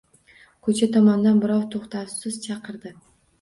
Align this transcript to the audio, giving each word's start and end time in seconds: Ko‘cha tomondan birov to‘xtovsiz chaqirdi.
Ko‘cha 0.67 0.87
tomondan 0.95 1.37
birov 1.43 1.67
to‘xtovsiz 1.75 2.41
chaqirdi. 2.49 2.95